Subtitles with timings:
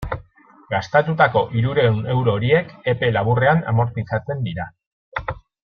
[0.69, 4.67] Gastatutako hirurehun euro horiek epe laburrean amortizatzen dira.